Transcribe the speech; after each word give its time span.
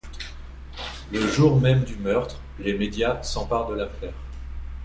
Le 1.11 1.27
jour 1.27 1.61
même 1.61 1.83
du 1.83 1.95
meurtre, 1.97 2.39
les 2.57 2.75
médias 2.75 3.21
s'emparent 3.21 3.67
de 3.69 3.75
l'affaire. 3.75 4.15